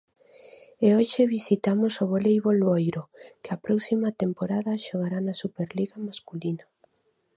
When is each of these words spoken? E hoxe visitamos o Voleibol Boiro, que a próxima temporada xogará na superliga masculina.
E 0.85 0.87
hoxe 0.97 1.31
visitamos 1.37 1.93
o 2.03 2.05
Voleibol 2.11 2.59
Boiro, 2.69 3.03
que 3.41 3.49
a 3.53 3.61
próxima 3.65 4.15
temporada 4.23 4.81
xogará 4.85 5.19
na 5.23 5.35
superliga 5.43 5.97
masculina. 6.07 6.65